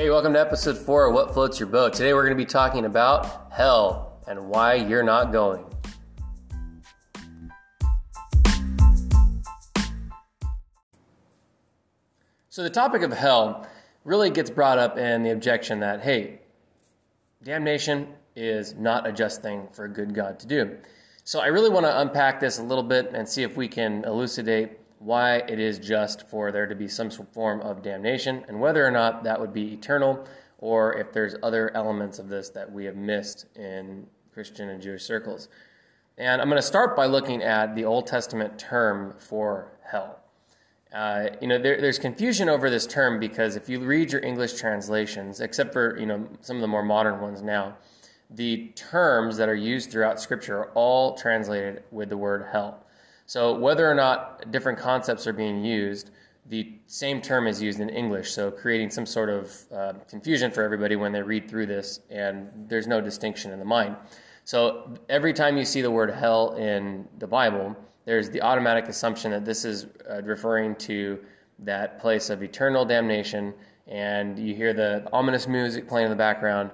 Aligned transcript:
Hey, 0.00 0.08
welcome 0.08 0.32
to 0.32 0.40
episode 0.40 0.78
four 0.78 1.08
of 1.08 1.12
What 1.12 1.34
Floats 1.34 1.60
Your 1.60 1.68
Boat. 1.68 1.92
Today 1.92 2.14
we're 2.14 2.22
going 2.22 2.34
to 2.34 2.42
be 2.42 2.46
talking 2.46 2.86
about 2.86 3.52
hell 3.52 4.18
and 4.26 4.48
why 4.48 4.72
you're 4.72 5.02
not 5.02 5.30
going. 5.30 5.66
So, 12.48 12.62
the 12.62 12.70
topic 12.70 13.02
of 13.02 13.12
hell 13.12 13.68
really 14.04 14.30
gets 14.30 14.48
brought 14.48 14.78
up 14.78 14.96
in 14.96 15.22
the 15.22 15.32
objection 15.32 15.80
that, 15.80 16.00
hey, 16.00 16.40
damnation 17.42 18.08
is 18.34 18.74
not 18.76 19.06
a 19.06 19.12
just 19.12 19.42
thing 19.42 19.68
for 19.70 19.84
a 19.84 19.88
good 19.90 20.14
God 20.14 20.40
to 20.40 20.46
do. 20.46 20.78
So, 21.24 21.40
I 21.40 21.48
really 21.48 21.68
want 21.68 21.84
to 21.84 22.00
unpack 22.00 22.40
this 22.40 22.58
a 22.58 22.62
little 22.62 22.84
bit 22.84 23.10
and 23.12 23.28
see 23.28 23.42
if 23.42 23.54
we 23.54 23.68
can 23.68 24.04
elucidate 24.06 24.79
why 25.00 25.36
it 25.36 25.58
is 25.58 25.78
just 25.78 26.28
for 26.28 26.52
there 26.52 26.66
to 26.66 26.74
be 26.74 26.86
some 26.86 27.10
form 27.10 27.62
of 27.62 27.82
damnation 27.82 28.44
and 28.48 28.60
whether 28.60 28.86
or 28.86 28.90
not 28.90 29.24
that 29.24 29.40
would 29.40 29.52
be 29.52 29.72
eternal 29.72 30.26
or 30.58 30.92
if 30.98 31.10
there's 31.10 31.34
other 31.42 31.74
elements 31.74 32.18
of 32.18 32.28
this 32.28 32.50
that 32.50 32.70
we 32.70 32.84
have 32.84 32.96
missed 32.96 33.46
in 33.56 34.06
Christian 34.34 34.68
and 34.68 34.82
Jewish 34.82 35.02
circles. 35.02 35.48
And 36.18 36.42
I'm 36.42 36.48
going 36.48 36.60
to 36.60 36.66
start 36.66 36.94
by 36.94 37.06
looking 37.06 37.42
at 37.42 37.74
the 37.74 37.86
Old 37.86 38.06
Testament 38.06 38.58
term 38.58 39.14
for 39.18 39.72
hell. 39.82 40.20
Uh, 40.92 41.30
you 41.40 41.48
know, 41.48 41.56
there, 41.56 41.80
there's 41.80 41.98
confusion 41.98 42.50
over 42.50 42.68
this 42.68 42.86
term 42.86 43.18
because 43.18 43.56
if 43.56 43.70
you 43.70 43.80
read 43.80 44.12
your 44.12 44.22
English 44.22 44.54
translations, 44.54 45.40
except 45.40 45.72
for 45.72 45.98
you 45.98 46.04
know 46.04 46.28
some 46.42 46.56
of 46.56 46.60
the 46.60 46.68
more 46.68 46.82
modern 46.82 47.20
ones 47.20 47.40
now, 47.40 47.74
the 48.28 48.68
terms 48.74 49.38
that 49.38 49.48
are 49.48 49.54
used 49.54 49.90
throughout 49.90 50.20
Scripture 50.20 50.58
are 50.58 50.70
all 50.74 51.16
translated 51.16 51.84
with 51.90 52.10
the 52.10 52.18
word 52.18 52.44
hell. 52.52 52.84
So 53.30 53.52
whether 53.52 53.88
or 53.88 53.94
not 53.94 54.50
different 54.50 54.76
concepts 54.76 55.24
are 55.28 55.32
being 55.32 55.62
used, 55.62 56.10
the 56.46 56.72
same 56.88 57.22
term 57.22 57.46
is 57.46 57.62
used 57.62 57.78
in 57.78 57.88
English, 57.88 58.32
so 58.32 58.50
creating 58.50 58.90
some 58.90 59.06
sort 59.06 59.28
of 59.30 59.56
uh, 59.72 59.92
confusion 60.08 60.50
for 60.50 60.64
everybody 60.64 60.96
when 60.96 61.12
they 61.12 61.22
read 61.22 61.48
through 61.48 61.66
this, 61.66 62.00
and 62.10 62.50
there's 62.66 62.88
no 62.88 63.00
distinction 63.00 63.52
in 63.52 63.60
the 63.60 63.64
mind. 63.64 63.94
So 64.44 64.94
every 65.08 65.32
time 65.32 65.56
you 65.56 65.64
see 65.64 65.80
the 65.80 65.92
word 65.92 66.10
hell 66.10 66.56
in 66.56 67.06
the 67.20 67.26
Bible, 67.28 67.76
there's 68.04 68.30
the 68.30 68.42
automatic 68.42 68.88
assumption 68.88 69.30
that 69.30 69.44
this 69.44 69.64
is 69.64 69.86
uh, 70.10 70.22
referring 70.22 70.74
to 70.90 71.20
that 71.60 72.00
place 72.00 72.30
of 72.30 72.42
eternal 72.42 72.84
damnation, 72.84 73.54
and 73.86 74.40
you 74.40 74.56
hear 74.56 74.72
the 74.72 75.08
ominous 75.12 75.46
music 75.46 75.86
playing 75.86 76.06
in 76.06 76.10
the 76.10 76.16
background. 76.16 76.72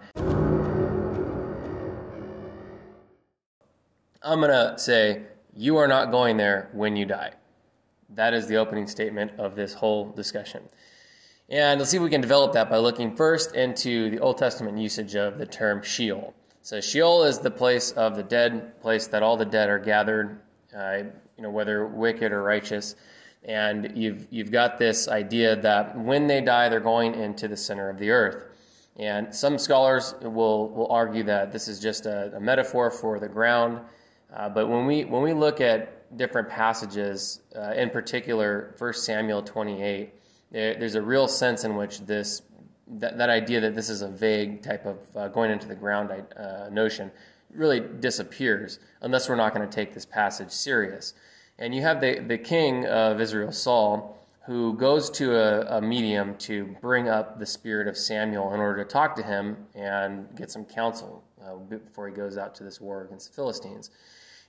I'm 4.22 4.40
going 4.40 4.48
to 4.48 4.78
say, 4.78 5.20
You 5.58 5.78
are 5.78 5.88
not 5.88 6.10
going 6.10 6.36
there 6.36 6.68
when 6.72 6.96
you 6.96 7.06
die. 7.06 7.32
That 8.10 8.34
is 8.34 8.46
the 8.46 8.56
opening 8.56 8.86
statement 8.86 9.32
of 9.38 9.56
this 9.56 9.72
whole 9.72 10.10
discussion. 10.10 10.62
And 11.48 11.80
let's 11.80 11.90
see 11.90 11.96
if 11.96 12.02
we 12.02 12.10
can 12.10 12.20
develop 12.20 12.52
that 12.52 12.68
by 12.68 12.76
looking 12.76 13.16
first 13.16 13.54
into 13.54 14.10
the 14.10 14.18
Old 14.18 14.36
Testament 14.36 14.76
usage 14.76 15.14
of 15.14 15.38
the 15.38 15.46
term 15.46 15.82
Sheol. 15.82 16.34
So 16.60 16.82
Sheol 16.82 17.22
is 17.24 17.38
the 17.38 17.50
place 17.50 17.92
of 17.92 18.16
the 18.16 18.22
dead, 18.22 18.78
place 18.82 19.06
that 19.06 19.22
all 19.22 19.38
the 19.38 19.46
dead 19.46 19.70
are 19.70 19.78
gathered, 19.78 20.40
uh, 20.76 21.04
you 21.36 21.42
know, 21.42 21.50
whether 21.50 21.86
wicked 21.86 22.32
or 22.32 22.42
righteous. 22.42 22.94
And 23.44 23.96
you've 23.96 24.26
you've 24.30 24.50
got 24.50 24.76
this 24.76 25.08
idea 25.08 25.56
that 25.56 25.96
when 25.96 26.26
they 26.26 26.42
die, 26.42 26.68
they're 26.68 26.80
going 26.80 27.14
into 27.14 27.48
the 27.48 27.56
center 27.56 27.88
of 27.88 27.98
the 27.98 28.10
earth. 28.10 28.42
And 28.98 29.34
some 29.34 29.56
scholars 29.56 30.14
will 30.20 30.68
will 30.68 30.90
argue 30.90 31.22
that 31.22 31.50
this 31.50 31.66
is 31.66 31.80
just 31.80 32.04
a, 32.04 32.36
a 32.36 32.40
metaphor 32.40 32.90
for 32.90 33.18
the 33.18 33.28
ground. 33.28 33.80
Uh, 34.34 34.48
but 34.48 34.68
when 34.68 34.86
we 34.86 35.04
when 35.04 35.22
we 35.22 35.32
look 35.32 35.60
at 35.60 36.16
different 36.16 36.48
passages, 36.48 37.40
uh, 37.56 37.72
in 37.72 37.90
particular, 37.90 38.74
1 38.78 38.92
Samuel 38.94 39.42
28, 39.42 40.12
there, 40.50 40.74
there's 40.78 40.94
a 40.94 41.02
real 41.02 41.28
sense 41.28 41.64
in 41.64 41.76
which 41.76 42.00
this 42.00 42.42
that, 42.88 43.18
that 43.18 43.30
idea 43.30 43.60
that 43.60 43.74
this 43.74 43.88
is 43.88 44.02
a 44.02 44.08
vague 44.08 44.62
type 44.62 44.86
of 44.86 45.16
uh, 45.16 45.28
going 45.28 45.50
into 45.50 45.66
the 45.66 45.74
ground 45.74 46.10
uh, 46.36 46.68
notion 46.70 47.10
really 47.52 47.80
disappears 47.80 48.78
unless 49.00 49.28
we're 49.28 49.36
not 49.36 49.54
going 49.54 49.68
to 49.68 49.74
take 49.74 49.94
this 49.94 50.06
passage 50.06 50.50
serious. 50.50 51.14
And 51.58 51.74
you 51.74 51.82
have 51.82 52.00
the, 52.00 52.20
the 52.20 52.38
king 52.38 52.86
of 52.86 53.20
Israel, 53.20 53.50
Saul, 53.50 54.18
who 54.44 54.74
goes 54.74 55.10
to 55.10 55.34
a, 55.34 55.78
a, 55.78 55.80
medium 55.80 56.36
to 56.36 56.76
bring 56.80 57.08
up 57.08 57.38
the 57.38 57.46
spirit 57.46 57.88
of 57.88 57.96
Samuel 57.96 58.52
in 58.52 58.60
order 58.60 58.84
to 58.84 58.88
talk 58.88 59.16
to 59.16 59.22
him 59.22 59.56
and 59.74 60.28
get 60.36 60.50
some 60.50 60.64
counsel 60.64 61.24
uh, 61.46 61.56
before 61.56 62.08
he 62.08 62.14
goes 62.14 62.36
out 62.36 62.54
to 62.56 62.64
this 62.64 62.80
war 62.80 63.04
against 63.04 63.28
the 63.28 63.34
Philistines. 63.34 63.90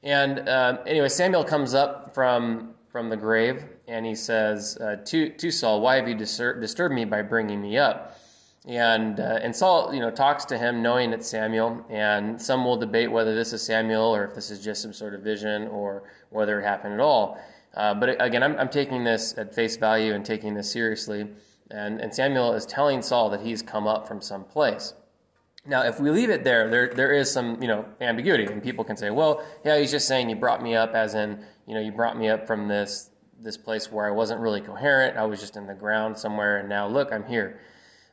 And 0.03 0.47
uh, 0.47 0.80
anyway, 0.85 1.09
Samuel 1.09 1.44
comes 1.44 1.74
up 1.74 2.13
from 2.13 2.74
from 2.91 3.09
the 3.09 3.18
grave 3.18 3.66
and 3.88 4.06
he 4.06 4.16
says 4.16 4.78
uh, 4.78 4.97
to 5.06 5.30
to 5.30 5.52
Saul, 5.52 5.81
"Why 5.81 5.96
have 5.96 6.07
you 6.07 6.16
distur- 6.16 6.59
disturbed 6.59 6.94
me 6.94 7.06
by 7.06 7.22
bringing 7.22 7.62
me 7.62 7.78
up?" 7.78 8.19
And 8.68 9.19
uh, 9.19 9.40
and 9.41 9.56
Saul, 9.56 9.94
you 9.94 10.02
know, 10.02 10.12
talks 10.12 10.46
to 10.46 10.57
him, 10.57 10.81
knowing 10.81 11.13
it's 11.13 11.28
Samuel. 11.28 11.86
And 11.90 12.41
some 12.41 12.66
will 12.66 12.78
debate 12.78 13.12
whether 13.12 13.34
this 13.34 13.53
is 13.53 13.62
Samuel 13.62 14.13
or 14.16 14.25
if 14.25 14.36
this 14.36 14.52
is 14.52 14.63
just 14.63 14.81
some 14.81 14.94
sort 14.94 15.13
of 15.13 15.22
vision 15.22 15.68
or 15.69 16.03
whether 16.30 16.59
it 16.59 16.63
happened 16.63 16.94
at 16.94 17.00
all. 17.00 17.40
Uh, 17.74 17.94
but 17.94 18.22
again, 18.22 18.44
I'm, 18.44 18.57
I'm 18.57 18.69
taking 18.69 19.03
this 19.03 19.38
at 19.38 19.53
face 19.53 19.78
value 19.78 20.13
and 20.13 20.25
taking 20.25 20.53
this 20.53 20.72
seriously. 20.72 21.28
And, 21.72 22.02
and 22.02 22.13
Samuel 22.13 22.53
is 22.53 22.66
telling 22.66 23.02
Saul 23.02 23.30
that 23.30 23.41
he's 23.41 23.62
come 23.62 23.88
up 23.88 24.07
from 24.07 24.22
some 24.22 24.44
place. 24.44 24.94
Now, 25.68 25.84
if 25.84 26.00
we 26.00 26.10
leave 26.10 26.30
it 26.30 26.46
there, 26.46 26.70
there 26.70 26.94
there 26.94 27.12
is 27.12 27.30
some 27.30 27.62
you 27.62 27.68
know 27.68 27.86
ambiguity, 28.00 28.46
and 28.46 28.64
people 28.64 28.84
can 28.84 28.96
say, 28.96 29.10
well, 29.10 29.44
yeah, 29.66 29.78
he's 29.78 29.92
just 29.92 30.08
saying 30.08 30.30
you 30.30 30.36
brought 30.36 30.64
me 30.64 30.76
up, 30.76 30.94
as 30.96 31.14
in 31.14 31.44
you 31.68 31.74
know 31.74 31.82
you 31.82 31.92
brought 31.92 32.18
me 32.18 32.30
up 32.30 32.48
from 32.48 32.68
this 32.68 33.10
this 33.40 33.58
place 33.58 33.92
where 33.92 34.08
I 34.08 34.12
wasn't 34.12 34.40
really 34.40 34.62
coherent. 34.62 35.18
I 35.18 35.26
was 35.26 35.40
just 35.40 35.58
in 35.58 35.68
the 35.68 35.74
ground 35.74 36.18
somewhere, 36.18 36.60
and 36.60 36.70
now 36.70 36.88
look, 36.88 37.12
I'm 37.12 37.26
here. 37.26 37.60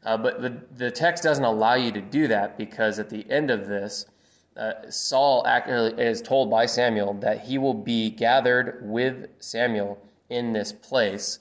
Uh, 0.04 0.16
but 0.16 0.42
the 0.42 0.60
the 0.76 0.90
text 0.90 1.22
doesn't 1.22 1.44
allow 1.44 1.74
you 1.74 1.92
to 1.92 2.00
do 2.00 2.26
that 2.28 2.58
because 2.58 2.98
at 2.98 3.08
the 3.08 3.24
end 3.30 3.50
of 3.50 3.68
this, 3.68 4.06
uh, 4.56 4.72
Saul 4.90 5.44
is 5.46 6.20
told 6.20 6.50
by 6.50 6.66
Samuel 6.66 7.14
that 7.14 7.42
he 7.42 7.56
will 7.56 7.74
be 7.74 8.10
gathered 8.10 8.80
with 8.82 9.28
Samuel 9.38 9.98
in 10.28 10.52
this 10.52 10.72
place 10.72 11.38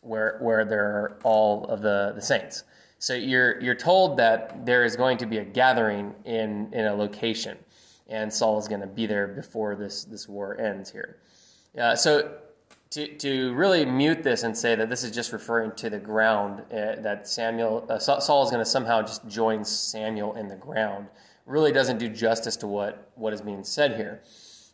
where 0.00 0.38
where 0.40 0.64
there 0.64 0.84
are 0.84 1.18
all 1.22 1.66
of 1.66 1.82
the 1.82 2.12
the 2.14 2.22
saints. 2.22 2.64
So 2.98 3.14
you're 3.14 3.60
you're 3.60 3.74
told 3.74 4.16
that 4.18 4.64
there 4.64 4.84
is 4.84 4.96
going 4.96 5.18
to 5.18 5.26
be 5.26 5.38
a 5.38 5.44
gathering 5.44 6.14
in 6.24 6.72
in 6.72 6.86
a 6.86 6.94
location, 6.94 7.58
and 8.08 8.32
Saul 8.32 8.58
is 8.58 8.68
going 8.68 8.80
to 8.80 8.86
be 8.86 9.06
there 9.06 9.28
before 9.28 9.76
this 9.76 10.04
this 10.04 10.28
war 10.28 10.58
ends 10.58 10.90
here. 10.90 11.18
Uh, 11.78 11.94
so 11.94 12.38
to 12.90 13.16
to 13.18 13.52
really 13.54 13.84
mute 13.84 14.22
this 14.22 14.42
and 14.42 14.56
say 14.56 14.74
that 14.74 14.88
this 14.88 15.04
is 15.04 15.10
just 15.10 15.32
referring 15.32 15.72
to 15.72 15.90
the 15.90 15.98
ground 15.98 16.60
uh, 16.72 16.96
that 17.02 17.28
Samuel 17.28 17.86
uh, 17.90 17.98
Saul 17.98 18.44
is 18.44 18.50
going 18.50 18.64
to 18.64 18.70
somehow 18.70 19.02
just 19.02 19.26
join 19.28 19.64
Samuel 19.64 20.34
in 20.34 20.48
the 20.48 20.56
ground 20.56 21.08
really 21.46 21.72
doesn't 21.72 21.98
do 21.98 22.08
justice 22.08 22.56
to 22.56 22.66
what 22.66 23.10
what 23.14 23.32
is 23.32 23.40
being 23.40 23.64
said 23.64 23.96
here. 23.96 24.22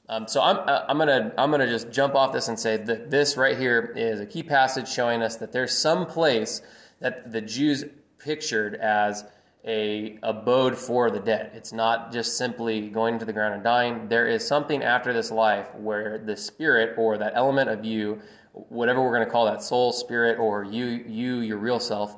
Um, 0.08 0.26
so 0.26 0.42
I'm 0.42 0.58
uh, 0.58 0.84
I'm 0.88 0.98
gonna 0.98 1.32
I'm 1.38 1.50
gonna 1.50 1.68
just 1.68 1.90
jump 1.92 2.14
off 2.14 2.32
this 2.32 2.48
and 2.48 2.58
say 2.58 2.76
that 2.76 3.10
this 3.10 3.36
right 3.36 3.56
here 3.56 3.92
is 3.96 4.20
a 4.20 4.26
key 4.26 4.42
passage 4.42 4.88
showing 4.88 5.22
us 5.22 5.36
that 5.36 5.52
there's 5.52 5.76
some 5.76 6.06
place 6.06 6.60
that 7.00 7.30
the 7.30 7.40
Jews 7.40 7.84
pictured 8.22 8.74
as 8.76 9.24
a 9.64 10.18
abode 10.22 10.76
for 10.76 11.10
the 11.10 11.20
dead. 11.20 11.52
It's 11.54 11.72
not 11.72 12.12
just 12.12 12.36
simply 12.36 12.88
going 12.88 13.14
into 13.14 13.26
the 13.26 13.32
ground 13.32 13.54
and 13.54 13.62
dying. 13.62 14.08
There 14.08 14.26
is 14.26 14.46
something 14.46 14.82
after 14.82 15.12
this 15.12 15.30
life 15.30 15.72
where 15.74 16.18
the 16.18 16.36
spirit 16.36 16.98
or 16.98 17.16
that 17.18 17.32
element 17.36 17.70
of 17.70 17.84
you, 17.84 18.20
whatever 18.52 19.00
we're 19.02 19.14
going 19.14 19.24
to 19.24 19.30
call 19.30 19.46
that 19.46 19.62
soul, 19.62 19.92
spirit, 19.92 20.38
or 20.38 20.64
you, 20.64 20.86
you, 21.06 21.40
your 21.40 21.58
real 21.58 21.78
self, 21.78 22.16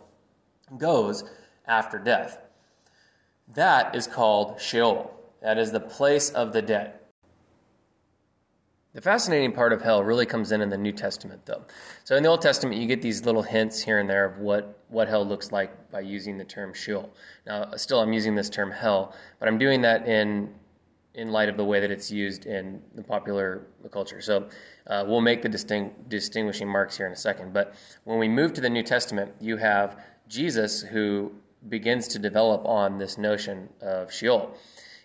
goes 0.78 1.24
after 1.66 1.98
death. 1.98 2.38
That 3.52 3.94
is 3.94 4.06
called 4.06 4.60
Sheol. 4.60 5.10
That 5.42 5.58
is 5.58 5.70
the 5.70 5.80
place 5.80 6.30
of 6.30 6.54
the 6.54 6.62
dead. 6.62 6.94
The 8.94 9.00
fascinating 9.00 9.50
part 9.50 9.72
of 9.72 9.82
hell 9.82 10.04
really 10.04 10.24
comes 10.24 10.52
in 10.52 10.60
in 10.60 10.70
the 10.70 10.78
New 10.78 10.92
Testament, 10.92 11.44
though. 11.44 11.64
So 12.04 12.14
in 12.14 12.22
the 12.22 12.28
Old 12.28 12.40
Testament, 12.40 12.80
you 12.80 12.86
get 12.86 13.02
these 13.02 13.26
little 13.26 13.42
hints 13.42 13.82
here 13.82 13.98
and 13.98 14.08
there 14.08 14.24
of 14.24 14.38
what, 14.38 14.78
what 14.88 15.08
hell 15.08 15.26
looks 15.26 15.50
like 15.50 15.90
by 15.90 15.98
using 15.98 16.38
the 16.38 16.44
term 16.44 16.72
Sheol. 16.72 17.10
Now, 17.44 17.72
still, 17.74 17.98
I'm 18.00 18.12
using 18.12 18.36
this 18.36 18.48
term 18.48 18.70
hell, 18.70 19.12
but 19.40 19.48
I'm 19.48 19.58
doing 19.58 19.82
that 19.82 20.06
in 20.08 20.54
in 21.14 21.30
light 21.30 21.48
of 21.48 21.56
the 21.56 21.64
way 21.64 21.78
that 21.78 21.92
it's 21.92 22.10
used 22.10 22.46
in 22.46 22.82
the 22.96 23.02
popular 23.02 23.68
culture. 23.92 24.20
So 24.20 24.48
uh, 24.88 25.04
we'll 25.06 25.20
make 25.20 25.42
the 25.42 25.48
distinct, 25.48 26.08
distinguishing 26.08 26.68
marks 26.68 26.96
here 26.96 27.06
in 27.06 27.12
a 27.12 27.16
second. 27.16 27.52
But 27.52 27.74
when 28.02 28.18
we 28.18 28.26
move 28.28 28.52
to 28.54 28.60
the 28.60 28.68
New 28.68 28.82
Testament, 28.82 29.32
you 29.40 29.56
have 29.56 30.02
Jesus 30.26 30.82
who 30.82 31.32
begins 31.68 32.08
to 32.08 32.18
develop 32.18 32.64
on 32.66 32.98
this 32.98 33.16
notion 33.16 33.68
of 33.80 34.12
Sheol. 34.12 34.56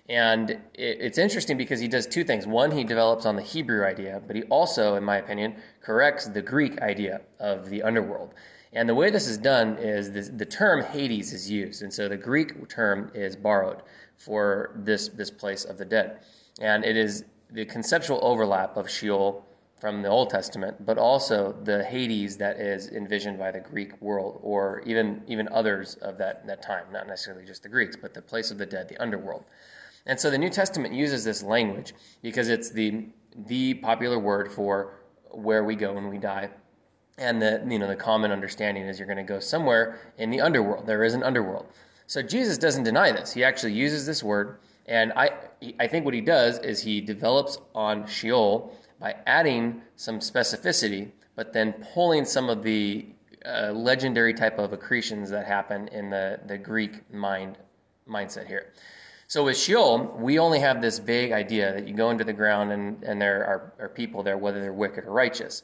And 0.10 0.58
it's 0.74 1.20
interesting 1.20 1.56
because 1.56 1.80
he 1.80 1.88
does 1.88 2.08
two 2.08 2.24
things. 2.24 2.48
One, 2.48 2.72
he 2.72 2.84
develops 2.84 3.28
on 3.28 3.36
the 3.36 3.44
Hebrew 3.44 3.86
idea, 3.86 4.22
but 4.26 4.36
he 4.36 4.42
also, 4.44 4.96
in 4.96 5.04
my 5.04 5.18
opinion, 5.18 5.56
corrects 5.82 6.28
the 6.28 6.42
Greek 6.42 6.82
idea 6.82 7.22
of 7.40 7.70
the 7.70 7.84
underworld. 7.84 8.34
And 8.74 8.90
the 8.90 8.96
way 8.96 9.12
this 9.12 9.28
is 9.28 9.38
done 9.38 9.78
is 9.78 10.12
this, 10.12 10.30
the 10.30 10.46
term 10.46 10.84
Hades 10.84 11.32
is 11.32 11.50
used, 11.50 11.84
and 11.84 11.94
so 11.94 12.10
the 12.10 12.18
Greek 12.18 12.68
term 12.70 13.12
is 13.14 13.36
borrowed 13.36 13.84
for 14.18 14.72
this, 14.76 15.10
this 15.10 15.30
place 15.30 15.64
of 15.64 15.78
the 15.78 15.86
dead. 15.86 16.22
And 16.60 16.84
it 16.84 16.98
is 16.98 17.26
the 17.52 17.66
conceptual 17.66 18.20
overlap 18.24 18.78
of 18.78 18.90
Sheol 18.90 19.46
from 19.80 20.02
the 20.02 20.10
Old 20.10 20.30
Testament, 20.30 20.86
but 20.86 20.98
also 20.98 21.56
the 21.64 21.84
Hades 21.84 22.36
that 22.38 22.60
is 22.60 22.90
envisioned 22.90 23.38
by 23.38 23.52
the 23.52 23.60
Greek 23.60 24.00
world, 24.02 24.40
or 24.42 24.82
even 24.86 25.24
even 25.28 25.48
others 25.50 25.96
of 26.02 26.18
that 26.18 26.46
that 26.48 26.62
time, 26.62 26.86
not 26.92 27.08
necessarily 27.08 27.46
just 27.46 27.64
the 27.64 27.70
Greeks, 27.70 27.96
but 27.96 28.14
the 28.14 28.22
place 28.22 28.52
of 28.52 28.58
the 28.58 28.66
dead, 28.66 28.90
the 28.90 28.98
underworld. 28.98 29.46
And 30.10 30.20
so 30.20 30.32
the 30.32 30.40
New 30.40 30.50
Testament 30.50 30.92
uses 30.92 31.24
this 31.24 31.44
language 31.44 31.94
because 32.24 32.50
it's 32.50 32.72
the 32.72 33.06
the 33.46 33.76
popular 33.76 34.18
word 34.18 34.52
for 34.52 34.96
where 35.30 35.64
we 35.64 35.76
go 35.76 35.94
when 35.94 36.10
we 36.10 36.18
die. 36.18 36.50
And 37.20 37.40
the 37.40 37.64
you 37.70 37.78
know 37.78 37.88
the 37.88 37.96
common 37.96 38.32
understanding 38.32 38.88
is 38.88 38.98
you're 38.98 39.06
going 39.06 39.26
to 39.26 39.34
go 39.36 39.40
somewhere 39.40 40.00
in 40.18 40.32
the 40.32 40.42
underworld. 40.42 40.88
There 40.88 41.04
is 41.04 41.14
an 41.14 41.22
underworld. 41.22 41.68
So 42.08 42.24
Jesus 42.24 42.58
doesn't 42.58 42.86
deny 42.86 43.12
this. 43.12 43.32
He 43.32 43.44
actually 43.44 43.74
uses 43.74 44.08
this 44.08 44.24
word, 44.24 44.58
and 44.88 45.14
I 45.16 45.30
I 45.80 45.86
think 45.86 46.06
what 46.06 46.16
he 46.16 46.22
does 46.22 46.58
is 46.58 46.82
he 46.82 47.02
develops 47.02 47.60
on 47.76 48.08
Sheol 48.08 48.76
by 49.00 49.16
adding 49.28 49.84
some 49.96 50.18
specificity, 50.22 51.12
but 51.36 51.54
then 51.54 51.74
pulling 51.94 52.26
some 52.26 52.50
of 52.50 52.64
the 52.64 53.06
uh, 53.46 53.74
legendary 53.74 54.34
type 54.34 54.58
of 54.58 54.74
accretions 54.74 55.30
that 55.30 55.46
happen 55.46 55.88
in 55.90 56.10
the, 56.10 56.40
the 56.48 56.58
Greek 56.58 57.14
mind 57.14 57.60
mindset 58.08 58.48
here. 58.48 58.74
So 59.30 59.44
with 59.44 59.58
Sheol, 59.58 60.18
we 60.18 60.40
only 60.40 60.60
have 60.60 60.82
this 60.82 60.98
vague 60.98 61.32
idea 61.34 61.72
that 61.74 61.88
you 61.88 61.94
go 61.94 62.10
into 62.10 62.24
the 62.24 62.34
ground 62.34 62.72
and, 62.72 63.04
and 63.04 63.22
there 63.22 63.46
are, 63.46 63.74
are 63.80 63.90
people 63.90 64.24
there, 64.24 64.40
whether 64.40 64.60
they're 64.60 64.74
wicked 64.74 65.06
or 65.06 65.12
righteous. 65.12 65.62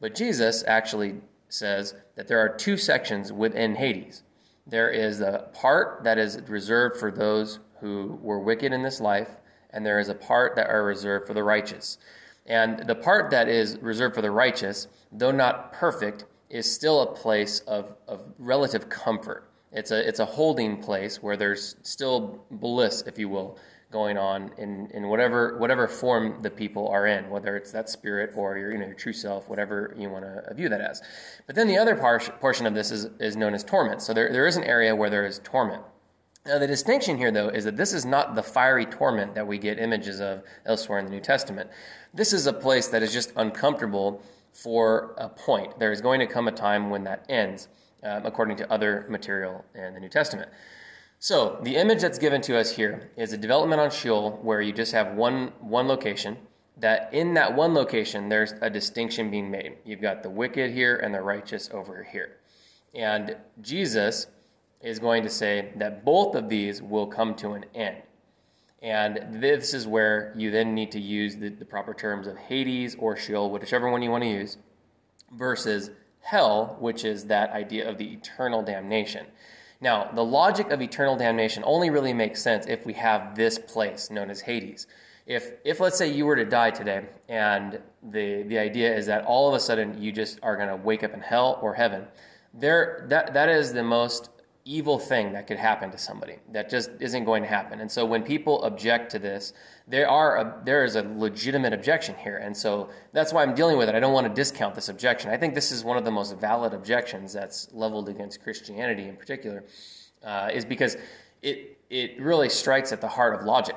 But 0.00 0.16
Jesus 0.16 0.64
actually 0.66 1.20
says 1.48 1.94
that 2.16 2.26
there 2.26 2.40
are 2.40 2.48
two 2.48 2.76
sections 2.76 3.32
within 3.32 3.76
Hades. 3.76 4.24
There 4.66 4.90
is 4.90 5.20
a 5.20 5.48
part 5.54 6.02
that 6.02 6.18
is 6.18 6.42
reserved 6.48 6.98
for 6.98 7.12
those 7.12 7.60
who 7.80 8.18
were 8.20 8.40
wicked 8.40 8.72
in 8.72 8.82
this 8.82 9.00
life, 9.00 9.30
and 9.70 9.86
there 9.86 10.00
is 10.00 10.08
a 10.08 10.14
part 10.16 10.56
that 10.56 10.68
are 10.68 10.82
reserved 10.82 11.28
for 11.28 11.34
the 11.34 11.44
righteous. 11.44 11.98
And 12.46 12.80
the 12.80 12.96
part 12.96 13.30
that 13.30 13.46
is 13.48 13.78
reserved 13.78 14.16
for 14.16 14.22
the 14.22 14.32
righteous, 14.32 14.88
though 15.12 15.30
not 15.30 15.72
perfect, 15.72 16.24
is 16.50 16.68
still 16.68 17.02
a 17.02 17.14
place 17.14 17.60
of, 17.60 17.94
of 18.08 18.32
relative 18.40 18.88
comfort. 18.88 19.48
It's 19.74 19.90
a, 19.90 20.08
it's 20.08 20.20
a 20.20 20.24
holding 20.24 20.80
place 20.80 21.22
where 21.22 21.36
there's 21.36 21.76
still 21.82 22.44
bliss, 22.50 23.02
if 23.06 23.18
you 23.18 23.28
will, 23.28 23.58
going 23.90 24.16
on 24.16 24.52
in, 24.56 24.88
in 24.92 25.08
whatever, 25.08 25.58
whatever 25.58 25.86
form 25.88 26.40
the 26.42 26.50
people 26.50 26.88
are 26.88 27.06
in, 27.06 27.28
whether 27.28 27.56
it's 27.56 27.72
that 27.72 27.88
spirit 27.88 28.32
or 28.36 28.56
your, 28.56 28.72
you 28.72 28.78
know, 28.78 28.86
your 28.86 28.94
true 28.94 29.12
self, 29.12 29.48
whatever 29.48 29.94
you 29.98 30.08
want 30.08 30.24
to 30.24 30.54
view 30.54 30.68
that 30.68 30.80
as. 30.80 31.02
But 31.46 31.56
then 31.56 31.68
the 31.68 31.76
other 31.76 31.96
par- 31.96 32.20
portion 32.40 32.66
of 32.66 32.74
this 32.74 32.90
is, 32.90 33.06
is 33.20 33.36
known 33.36 33.54
as 33.54 33.62
torment. 33.62 34.00
So 34.00 34.14
there, 34.14 34.32
there 34.32 34.46
is 34.46 34.56
an 34.56 34.64
area 34.64 34.94
where 34.94 35.10
there 35.10 35.26
is 35.26 35.40
torment. 35.44 35.82
Now, 36.46 36.58
the 36.58 36.66
distinction 36.66 37.16
here, 37.16 37.32
though, 37.32 37.48
is 37.48 37.64
that 37.64 37.76
this 37.76 37.92
is 37.94 38.04
not 38.04 38.34
the 38.34 38.42
fiery 38.42 38.84
torment 38.84 39.34
that 39.34 39.46
we 39.46 39.58
get 39.58 39.78
images 39.78 40.20
of 40.20 40.42
elsewhere 40.66 40.98
in 40.98 41.06
the 41.06 41.10
New 41.10 41.20
Testament. 41.20 41.70
This 42.12 42.32
is 42.32 42.46
a 42.46 42.52
place 42.52 42.88
that 42.88 43.02
is 43.02 43.12
just 43.12 43.32
uncomfortable 43.36 44.22
for 44.52 45.14
a 45.18 45.28
point. 45.28 45.78
There 45.78 45.90
is 45.90 46.00
going 46.00 46.20
to 46.20 46.26
come 46.26 46.46
a 46.46 46.52
time 46.52 46.90
when 46.90 47.04
that 47.04 47.24
ends, 47.28 47.68
um, 48.04 48.26
according 48.26 48.56
to 48.58 48.70
other 48.70 49.06
material 49.08 49.64
in 49.74 49.94
the 49.94 50.00
New 50.00 50.08
Testament. 50.08 50.50
So, 51.18 51.58
the 51.62 51.76
image 51.76 52.02
that's 52.02 52.18
given 52.18 52.42
to 52.42 52.58
us 52.58 52.70
here 52.70 53.10
is 53.16 53.32
a 53.32 53.38
development 53.38 53.80
on 53.80 53.90
Sheol 53.90 54.38
where 54.42 54.60
you 54.60 54.72
just 54.72 54.92
have 54.92 55.14
one, 55.14 55.52
one 55.60 55.88
location. 55.88 56.36
That 56.76 57.14
in 57.14 57.34
that 57.34 57.54
one 57.54 57.72
location, 57.72 58.28
there's 58.28 58.52
a 58.60 58.68
distinction 58.68 59.30
being 59.30 59.50
made. 59.50 59.76
You've 59.84 60.02
got 60.02 60.22
the 60.22 60.28
wicked 60.28 60.72
here 60.72 60.96
and 60.96 61.14
the 61.14 61.22
righteous 61.22 61.70
over 61.72 62.02
here. 62.02 62.36
And 62.94 63.36
Jesus 63.62 64.26
is 64.82 64.98
going 64.98 65.22
to 65.22 65.30
say 65.30 65.72
that 65.76 66.04
both 66.04 66.34
of 66.34 66.48
these 66.48 66.82
will 66.82 67.06
come 67.06 67.34
to 67.36 67.52
an 67.52 67.64
end. 67.74 68.02
And 68.82 69.42
this 69.42 69.72
is 69.72 69.86
where 69.86 70.34
you 70.36 70.50
then 70.50 70.74
need 70.74 70.92
to 70.92 71.00
use 71.00 71.36
the, 71.36 71.48
the 71.48 71.64
proper 71.64 71.94
terms 71.94 72.26
of 72.26 72.36
Hades 72.36 72.96
or 72.98 73.16
Sheol, 73.16 73.50
whichever 73.50 73.88
one 73.90 74.02
you 74.02 74.10
want 74.10 74.24
to 74.24 74.28
use, 74.28 74.58
versus 75.32 75.90
hell, 76.24 76.76
which 76.80 77.04
is 77.04 77.26
that 77.26 77.50
idea 77.50 77.88
of 77.88 77.98
the 77.98 78.12
eternal 78.12 78.62
damnation. 78.62 79.26
Now, 79.80 80.10
the 80.14 80.24
logic 80.24 80.70
of 80.70 80.80
eternal 80.80 81.16
damnation 81.16 81.62
only 81.66 81.90
really 81.90 82.14
makes 82.14 82.42
sense 82.42 82.66
if 82.66 82.86
we 82.86 82.94
have 82.94 83.36
this 83.36 83.58
place 83.58 84.10
known 84.10 84.30
as 84.30 84.40
Hades. 84.40 84.86
If, 85.26 85.52
if 85.64 85.80
let's 85.80 85.98
say 85.98 86.10
you 86.10 86.26
were 86.26 86.36
to 86.36 86.44
die 86.44 86.70
today, 86.70 87.04
and 87.28 87.78
the, 88.02 88.42
the 88.44 88.58
idea 88.58 88.96
is 88.96 89.06
that 89.06 89.24
all 89.26 89.48
of 89.48 89.54
a 89.54 89.60
sudden 89.60 90.00
you 90.00 90.12
just 90.12 90.38
are 90.42 90.56
going 90.56 90.68
to 90.68 90.76
wake 90.76 91.04
up 91.04 91.12
in 91.12 91.20
hell 91.20 91.58
or 91.60 91.74
heaven, 91.74 92.06
there, 92.54 93.06
that, 93.08 93.34
that 93.34 93.48
is 93.48 93.72
the 93.72 93.82
most 93.82 94.30
evil 94.66 94.98
thing 94.98 95.32
that 95.34 95.46
could 95.46 95.58
happen 95.58 95.90
to 95.90 95.98
somebody 95.98 96.38
that 96.50 96.70
just 96.70 96.90
isn't 96.98 97.24
going 97.24 97.42
to 97.42 97.48
happen. 97.48 97.80
And 97.80 97.90
so 97.90 98.06
when 98.06 98.22
people 98.22 98.62
object 98.64 99.10
to 99.12 99.18
this 99.18 99.52
there 99.86 100.08
are 100.08 100.38
a, 100.38 100.62
there 100.64 100.84
is 100.84 100.96
a 100.96 101.02
legitimate 101.02 101.74
objection 101.74 102.14
here. 102.16 102.38
And 102.38 102.56
so 102.56 102.88
that's 103.12 103.30
why 103.30 103.42
i'm 103.42 103.54
dealing 103.54 103.76
with 103.76 103.90
it. 103.90 103.94
I 103.94 104.00
don't 104.00 104.14
want 104.14 104.26
to 104.26 104.32
discount 104.32 104.74
this 104.74 104.88
objection. 104.88 105.30
I 105.30 105.36
think 105.36 105.54
this 105.54 105.70
is 105.70 105.84
one 105.84 105.98
of 105.98 106.04
the 106.04 106.10
most 106.10 106.34
valid 106.38 106.72
objections 106.72 107.34
that's 107.34 107.68
leveled 107.72 108.08
against 108.08 108.42
christianity 108.42 109.06
in 109.06 109.16
particular 109.16 109.64
uh, 110.24 110.48
is 110.50 110.64
because 110.64 110.96
it 111.42 111.78
it 111.90 112.18
really 112.18 112.48
strikes 112.48 112.90
at 112.90 113.02
the 113.02 113.08
heart 113.08 113.38
of 113.38 113.44
logic. 113.46 113.76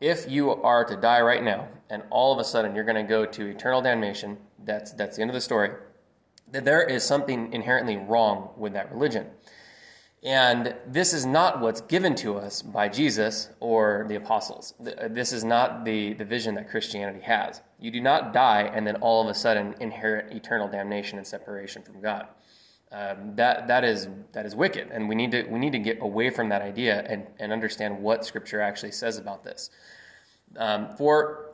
If 0.00 0.30
you 0.30 0.52
are 0.52 0.84
to 0.84 0.96
die 0.96 1.20
right 1.20 1.42
now 1.42 1.66
and 1.90 2.04
all 2.10 2.32
of 2.32 2.38
a 2.38 2.44
sudden 2.44 2.76
you're 2.76 2.84
going 2.84 3.04
to 3.04 3.10
go 3.10 3.26
to 3.26 3.46
eternal 3.46 3.82
damnation 3.82 4.38
that's 4.64 4.92
that's 4.92 5.16
the 5.16 5.22
end 5.22 5.30
of 5.30 5.34
the 5.34 5.40
story 5.40 5.70
that 6.52 6.64
there 6.64 6.82
is 6.82 7.02
something 7.02 7.52
inherently 7.52 7.96
wrong 7.96 8.50
with 8.56 8.72
that 8.74 8.92
religion 8.92 9.26
and 10.24 10.74
this 10.86 11.12
is 11.12 11.24
not 11.24 11.60
what's 11.60 11.80
given 11.82 12.14
to 12.16 12.38
us 12.38 12.60
by 12.60 12.88
Jesus 12.88 13.50
or 13.60 14.04
the 14.08 14.16
apostles. 14.16 14.74
This 14.80 15.32
is 15.32 15.44
not 15.44 15.84
the, 15.84 16.14
the 16.14 16.24
vision 16.24 16.56
that 16.56 16.68
Christianity 16.68 17.20
has. 17.20 17.62
You 17.78 17.92
do 17.92 18.00
not 18.00 18.32
die 18.32 18.62
and 18.62 18.84
then 18.84 18.96
all 18.96 19.22
of 19.22 19.28
a 19.28 19.34
sudden 19.34 19.76
inherit 19.80 20.32
eternal 20.32 20.66
damnation 20.68 21.18
and 21.18 21.26
separation 21.26 21.82
from 21.82 22.00
God. 22.00 22.26
Um, 22.90 23.36
that, 23.36 23.68
that, 23.68 23.84
is, 23.84 24.08
that 24.32 24.46
is 24.46 24.56
wicked, 24.56 24.88
and 24.90 25.10
we 25.10 25.14
need, 25.14 25.30
to, 25.32 25.42
we 25.42 25.58
need 25.58 25.72
to 25.72 25.78
get 25.78 26.00
away 26.00 26.30
from 26.30 26.48
that 26.48 26.62
idea 26.62 27.04
and, 27.06 27.26
and 27.38 27.52
understand 27.52 28.02
what 28.02 28.24
Scripture 28.24 28.62
actually 28.62 28.92
says 28.92 29.18
about 29.18 29.44
this. 29.44 29.68
Um, 30.56 30.96
for, 30.96 31.50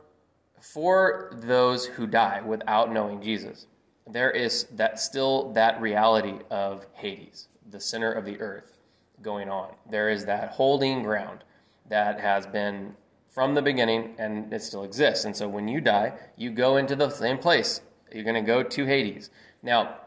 for 0.61 1.37
those 1.43 1.85
who 1.85 2.07
die 2.07 2.41
without 2.41 2.91
knowing 2.91 3.21
Jesus, 3.21 3.67
there 4.07 4.31
is 4.31 4.63
that 4.71 4.97
still 4.97 5.51
that 5.53 5.81
reality 5.81 6.39
of 6.49 6.85
Hades 6.93 7.49
the 7.69 7.79
center 7.79 8.11
of 8.11 8.25
the 8.25 8.39
earth 8.39 8.77
going 9.21 9.49
on. 9.49 9.73
There 9.89 10.09
is 10.09 10.25
that 10.25 10.51
holding 10.51 11.03
ground 11.03 11.43
that 11.89 12.19
has 12.19 12.45
been 12.47 12.95
from 13.31 13.53
the 13.53 13.61
beginning 13.61 14.15
and 14.17 14.51
it 14.53 14.61
still 14.61 14.83
exists. 14.83 15.25
And 15.25 15.35
so 15.35 15.47
when 15.47 15.67
you 15.67 15.81
die, 15.81 16.13
you 16.37 16.51
go 16.51 16.77
into 16.77 16.95
the 16.95 17.09
same 17.09 17.37
place. 17.37 17.81
You're 18.11 18.23
going 18.23 18.35
to 18.35 18.41
go 18.41 18.63
to 18.63 18.85
Hades. 18.85 19.29
Now, 19.61 19.97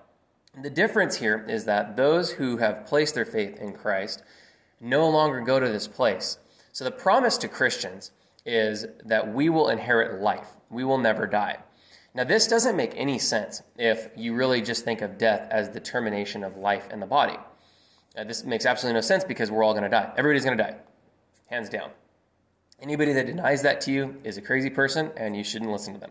the 0.60 0.70
difference 0.70 1.16
here 1.16 1.44
is 1.48 1.64
that 1.66 1.96
those 1.96 2.32
who 2.32 2.56
have 2.56 2.86
placed 2.86 3.14
their 3.14 3.24
faith 3.24 3.58
in 3.58 3.72
Christ 3.72 4.22
no 4.80 5.08
longer 5.08 5.40
go 5.40 5.60
to 5.60 5.68
this 5.68 5.86
place. 5.88 6.38
So 6.72 6.84
the 6.84 6.90
promise 6.90 7.36
to 7.38 7.48
Christians 7.48 8.12
is 8.46 8.86
that 9.04 9.32
we 9.32 9.48
will 9.48 9.68
inherit 9.68 10.22
life. 10.22 10.48
We 10.70 10.84
will 10.84 10.98
never 10.98 11.26
die. 11.26 11.58
Now, 12.14 12.24
this 12.24 12.46
doesn't 12.46 12.76
make 12.76 12.94
any 12.96 13.18
sense 13.18 13.62
if 13.76 14.08
you 14.16 14.34
really 14.34 14.62
just 14.62 14.84
think 14.84 15.02
of 15.02 15.18
death 15.18 15.46
as 15.50 15.70
the 15.70 15.80
termination 15.80 16.42
of 16.42 16.56
life 16.56 16.88
in 16.90 17.00
the 17.00 17.06
body. 17.06 17.36
Uh, 18.18 18.24
this 18.24 18.44
makes 18.44 18.66
absolutely 18.66 18.94
no 18.94 19.00
sense 19.00 19.22
because 19.22 19.50
we're 19.50 19.62
all 19.62 19.72
going 19.72 19.84
to 19.84 19.88
die. 19.88 20.10
Everybody's 20.16 20.44
going 20.44 20.58
to 20.58 20.64
die, 20.64 20.76
hands 21.46 21.68
down. 21.68 21.90
Anybody 22.80 23.12
that 23.12 23.26
denies 23.26 23.62
that 23.62 23.80
to 23.82 23.92
you 23.92 24.16
is 24.24 24.36
a 24.36 24.42
crazy 24.42 24.70
person 24.70 25.12
and 25.16 25.36
you 25.36 25.44
shouldn't 25.44 25.70
listen 25.70 25.94
to 25.94 26.00
them. 26.00 26.10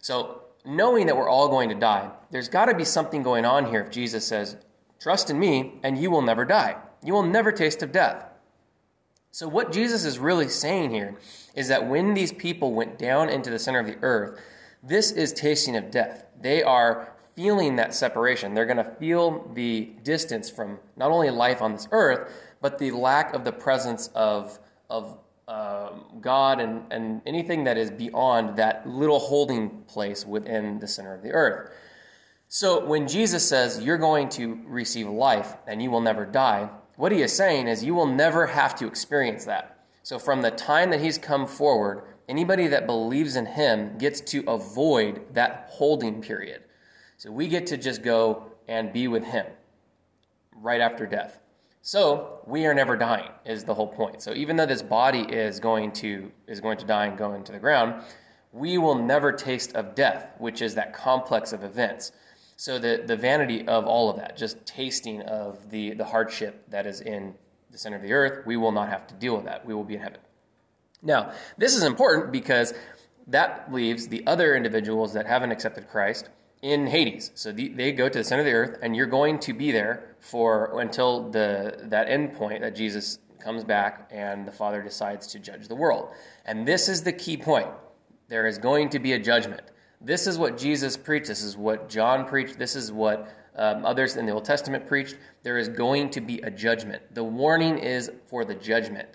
So, 0.00 0.42
knowing 0.64 1.06
that 1.06 1.16
we're 1.16 1.28
all 1.28 1.48
going 1.48 1.68
to 1.68 1.74
die, 1.74 2.10
there's 2.30 2.48
got 2.48 2.66
to 2.66 2.74
be 2.74 2.84
something 2.84 3.22
going 3.22 3.44
on 3.44 3.66
here 3.66 3.80
if 3.80 3.90
Jesus 3.90 4.24
says, 4.24 4.56
Trust 5.00 5.30
in 5.30 5.38
me 5.38 5.80
and 5.82 5.98
you 5.98 6.10
will 6.10 6.22
never 6.22 6.44
die. 6.44 6.76
You 7.02 7.12
will 7.12 7.24
never 7.24 7.50
taste 7.50 7.82
of 7.82 7.90
death. 7.90 8.24
So, 9.32 9.48
what 9.48 9.72
Jesus 9.72 10.04
is 10.04 10.18
really 10.18 10.48
saying 10.48 10.90
here 10.90 11.16
is 11.56 11.68
that 11.68 11.88
when 11.88 12.14
these 12.14 12.32
people 12.32 12.72
went 12.72 12.98
down 12.98 13.28
into 13.28 13.50
the 13.50 13.58
center 13.58 13.80
of 13.80 13.86
the 13.86 13.98
earth, 14.02 14.40
this 14.82 15.10
is 15.10 15.32
tasting 15.32 15.76
of 15.76 15.90
death. 15.90 16.26
They 16.40 16.62
are 16.62 17.11
feeling 17.34 17.76
that 17.76 17.94
separation. 17.94 18.54
They're 18.54 18.66
going 18.66 18.76
to 18.76 18.92
feel 18.98 19.50
the 19.54 19.92
distance 20.02 20.50
from 20.50 20.78
not 20.96 21.10
only 21.10 21.30
life 21.30 21.62
on 21.62 21.72
this 21.72 21.88
earth, 21.90 22.32
but 22.60 22.78
the 22.78 22.90
lack 22.90 23.34
of 23.34 23.44
the 23.44 23.52
presence 23.52 24.08
of, 24.14 24.58
of 24.90 25.18
um, 25.48 26.04
God 26.20 26.60
and, 26.60 26.84
and 26.90 27.20
anything 27.26 27.64
that 27.64 27.76
is 27.76 27.90
beyond 27.90 28.56
that 28.56 28.88
little 28.88 29.18
holding 29.18 29.82
place 29.82 30.24
within 30.24 30.78
the 30.78 30.86
center 30.86 31.14
of 31.14 31.22
the 31.22 31.32
earth. 31.32 31.72
So 32.48 32.84
when 32.84 33.08
Jesus 33.08 33.48
says, 33.48 33.82
You're 33.82 33.98
going 33.98 34.28
to 34.30 34.60
receive 34.66 35.08
life 35.08 35.56
and 35.66 35.82
you 35.82 35.90
will 35.90 36.00
never 36.00 36.24
die, 36.24 36.68
what 36.96 37.10
he 37.10 37.22
is 37.22 37.32
saying 37.32 37.66
is, 37.66 37.82
You 37.82 37.94
will 37.94 38.06
never 38.06 38.46
have 38.46 38.76
to 38.76 38.86
experience 38.86 39.44
that. 39.46 39.84
So 40.02 40.18
from 40.18 40.42
the 40.42 40.50
time 40.50 40.90
that 40.90 41.00
he's 41.00 41.18
come 41.18 41.46
forward, 41.46 42.04
anybody 42.28 42.66
that 42.68 42.86
believes 42.86 43.36
in 43.36 43.46
him 43.46 43.98
gets 43.98 44.20
to 44.20 44.44
avoid 44.46 45.34
that 45.34 45.68
holding 45.70 46.20
period. 46.22 46.62
So 47.22 47.30
we 47.30 47.46
get 47.46 47.68
to 47.68 47.76
just 47.76 48.02
go 48.02 48.46
and 48.66 48.92
be 48.92 49.06
with 49.06 49.22
him 49.22 49.46
right 50.56 50.80
after 50.80 51.06
death. 51.06 51.38
So 51.80 52.40
we 52.48 52.66
are 52.66 52.74
never 52.74 52.96
dying 52.96 53.30
is 53.44 53.62
the 53.62 53.74
whole 53.74 53.86
point. 53.86 54.20
So 54.20 54.34
even 54.34 54.56
though 54.56 54.66
this 54.66 54.82
body 54.82 55.20
is 55.20 55.60
going 55.60 55.92
to 55.92 56.32
is 56.48 56.60
going 56.60 56.78
to 56.78 56.84
die 56.84 57.06
and 57.06 57.16
go 57.16 57.34
into 57.34 57.52
the 57.52 57.60
ground, 57.60 58.02
we 58.50 58.76
will 58.76 58.96
never 58.96 59.30
taste 59.30 59.76
of 59.76 59.94
death, 59.94 60.30
which 60.38 60.62
is 60.62 60.74
that 60.74 60.94
complex 60.94 61.52
of 61.52 61.62
events. 61.62 62.10
So 62.56 62.80
the, 62.80 63.04
the 63.06 63.16
vanity 63.16 63.68
of 63.68 63.86
all 63.86 64.10
of 64.10 64.16
that, 64.16 64.36
just 64.36 64.66
tasting 64.66 65.22
of 65.22 65.70
the, 65.70 65.94
the 65.94 66.04
hardship 66.04 66.68
that 66.70 66.88
is 66.88 67.02
in 67.02 67.34
the 67.70 67.78
center 67.78 67.98
of 67.98 68.02
the 68.02 68.12
earth, 68.12 68.44
we 68.46 68.56
will 68.56 68.72
not 68.72 68.88
have 68.88 69.06
to 69.06 69.14
deal 69.14 69.36
with 69.36 69.44
that. 69.44 69.64
We 69.64 69.74
will 69.74 69.84
be 69.84 69.94
in 69.94 70.00
heaven. 70.00 70.18
Now, 71.02 71.30
this 71.56 71.76
is 71.76 71.84
important 71.84 72.32
because 72.32 72.74
that 73.28 73.72
leaves 73.72 74.08
the 74.08 74.26
other 74.26 74.56
individuals 74.56 75.12
that 75.12 75.28
haven't 75.28 75.52
accepted 75.52 75.88
Christ 75.88 76.28
in 76.62 76.86
Hades. 76.86 77.32
So 77.34 77.52
the, 77.52 77.68
they 77.68 77.92
go 77.92 78.08
to 78.08 78.18
the 78.18 78.24
center 78.24 78.40
of 78.40 78.46
the 78.46 78.52
earth, 78.52 78.78
and 78.82 78.96
you're 78.96 79.06
going 79.06 79.38
to 79.40 79.52
be 79.52 79.72
there 79.72 80.16
for 80.20 80.80
until 80.80 81.28
the 81.28 81.80
that 81.82 82.08
end 82.08 82.34
point 82.34 82.62
that 82.62 82.74
Jesus 82.74 83.18
comes 83.40 83.64
back 83.64 84.08
and 84.12 84.46
the 84.46 84.52
Father 84.52 84.80
decides 84.80 85.26
to 85.26 85.38
judge 85.40 85.66
the 85.66 85.74
world. 85.74 86.10
And 86.46 86.66
this 86.66 86.88
is 86.88 87.02
the 87.02 87.12
key 87.12 87.36
point. 87.36 87.68
There 88.28 88.46
is 88.46 88.56
going 88.56 88.88
to 88.90 89.00
be 89.00 89.12
a 89.12 89.18
judgment. 89.18 89.62
This 90.00 90.26
is 90.26 90.38
what 90.38 90.56
Jesus 90.56 90.96
preached. 90.96 91.26
This 91.26 91.42
is 91.42 91.56
what 91.56 91.88
John 91.88 92.24
preached. 92.24 92.58
This 92.58 92.76
is 92.76 92.92
what 92.92 93.34
um, 93.56 93.84
others 93.84 94.16
in 94.16 94.26
the 94.26 94.32
Old 94.32 94.44
Testament 94.44 94.86
preached. 94.86 95.16
There 95.42 95.58
is 95.58 95.68
going 95.68 96.10
to 96.10 96.20
be 96.20 96.38
a 96.40 96.50
judgment. 96.50 97.02
The 97.14 97.24
warning 97.24 97.78
is 97.78 98.10
for 98.26 98.44
the 98.44 98.54
judgment, 98.54 99.08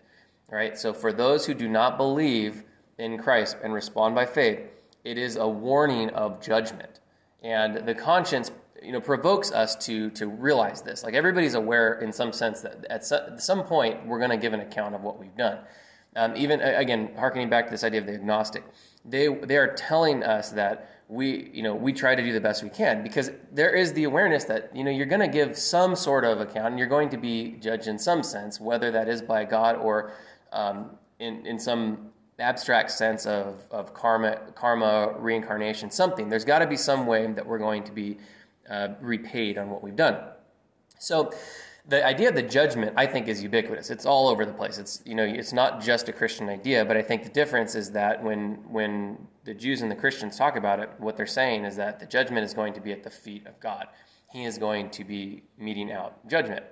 right? 0.49 0.77
So 0.77 0.93
for 0.93 1.11
those 1.11 1.45
who 1.45 1.53
do 1.53 1.67
not 1.67 1.97
believe 1.97 2.63
in 2.97 3.17
Christ 3.17 3.57
and 3.63 3.73
respond 3.73 4.13
by 4.13 4.25
faith, 4.25 4.59
it 5.03 5.17
is 5.17 5.37
a 5.37 5.47
warning 5.47 6.09
of 6.09 6.41
judgment. 6.41 6.99
And 7.47 7.87
the 7.87 7.95
conscience, 7.95 8.51
you 8.83 8.91
know, 8.91 8.99
provokes 8.99 9.53
us 9.53 9.73
to 9.85 10.09
to 10.11 10.27
realize 10.27 10.81
this. 10.81 11.01
Like 11.05 11.13
everybody's 11.13 11.53
aware 11.53 11.93
in 12.01 12.11
some 12.11 12.33
sense 12.33 12.59
that 12.59 12.85
at 12.89 13.05
some 13.41 13.63
point 13.63 14.05
we're 14.05 14.19
going 14.19 14.31
to 14.31 14.37
give 14.37 14.51
an 14.51 14.59
account 14.59 14.95
of 14.95 15.01
what 15.01 15.17
we've 15.17 15.35
done. 15.37 15.59
Um, 16.17 16.35
even 16.35 16.59
again, 16.59 17.11
harkening 17.17 17.49
back 17.49 17.67
to 17.67 17.71
this 17.71 17.85
idea 17.85 18.01
of 18.01 18.05
the 18.05 18.13
agnostic, 18.13 18.65
they 19.05 19.29
they 19.29 19.55
are 19.55 19.73
telling 19.75 20.23
us 20.23 20.49
that 20.51 20.89
we 21.07 21.49
you 21.53 21.63
know 21.63 21.73
we 21.73 21.93
try 21.93 22.15
to 22.15 22.21
do 22.21 22.33
the 22.33 22.41
best 22.41 22.63
we 22.63 22.69
can 22.69 23.01
because 23.01 23.31
there 23.53 23.73
is 23.73 23.93
the 23.93 24.03
awareness 24.03 24.43
that 24.43 24.75
you 24.75 24.83
know 24.83 24.91
you're 24.91 25.05
going 25.05 25.21
to 25.21 25.29
give 25.29 25.57
some 25.57 25.95
sort 25.95 26.25
of 26.25 26.41
account 26.41 26.67
and 26.67 26.79
you're 26.79 26.89
going 26.89 27.07
to 27.07 27.17
be 27.17 27.51
judged 27.61 27.87
in 27.87 27.97
some 27.97 28.23
sense, 28.23 28.59
whether 28.59 28.91
that 28.91 29.07
is 29.07 29.21
by 29.21 29.45
God 29.45 29.77
or 29.77 30.11
um, 30.51 30.97
in 31.19 31.45
in 31.45 31.59
some 31.59 32.09
abstract 32.39 32.91
sense 32.91 33.25
of, 33.25 33.65
of 33.71 33.93
karma, 33.93 34.37
karma, 34.53 35.13
reincarnation, 35.17 35.89
something. 35.89 36.29
There's 36.29 36.45
got 36.45 36.59
to 36.59 36.67
be 36.67 36.77
some 36.77 37.07
way 37.07 37.25
that 37.27 37.45
we're 37.45 37.57
going 37.57 37.83
to 37.83 37.91
be 37.91 38.17
uh, 38.69 38.89
repaid 39.01 39.57
on 39.57 39.69
what 39.69 39.81
we've 39.81 39.95
done. 39.95 40.17
So, 40.99 41.31
the 41.89 42.05
idea 42.05 42.27
of 42.27 42.35
the 42.35 42.43
judgment, 42.43 42.93
I 42.97 43.05
think, 43.05 43.29
is 43.29 43.41
ubiquitous. 43.41 43.89
It's 43.89 44.05
all 44.05 44.27
over 44.27 44.45
the 44.45 44.51
place. 44.51 44.77
It's 44.77 45.01
you 45.05 45.15
know, 45.15 45.23
it's 45.23 45.53
not 45.53 45.81
just 45.81 46.09
a 46.09 46.13
Christian 46.13 46.49
idea, 46.49 46.83
but 46.83 46.97
I 46.97 47.01
think 47.01 47.23
the 47.23 47.29
difference 47.29 47.75
is 47.75 47.91
that 47.91 48.21
when 48.21 48.55
when 48.69 49.17
the 49.45 49.53
Jews 49.53 49.81
and 49.81 49.89
the 49.89 49.95
Christians 49.95 50.37
talk 50.37 50.57
about 50.57 50.79
it, 50.79 50.89
what 50.97 51.15
they're 51.15 51.25
saying 51.25 51.63
is 51.63 51.77
that 51.77 52.01
the 52.01 52.05
judgment 52.05 52.43
is 52.43 52.53
going 52.53 52.73
to 52.73 52.81
be 52.81 52.91
at 52.91 53.03
the 53.03 53.09
feet 53.09 53.47
of 53.47 53.57
God. 53.61 53.87
He 54.33 54.43
is 54.43 54.57
going 54.57 54.89
to 54.91 55.05
be 55.05 55.43
meting 55.57 55.89
out 55.89 56.27
judgment. 56.27 56.65